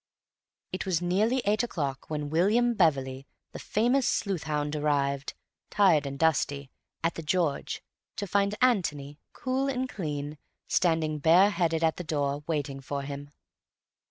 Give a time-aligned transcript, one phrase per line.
[0.71, 5.35] It was nearly eight o'clock when William Beverley, the famous sleuth hound, arrived,
[5.69, 6.71] tired and dusty,
[7.03, 7.83] at 'The George,'
[8.15, 13.29] to find Antony, cool and clean, standing bare headed at the door, waiting for him.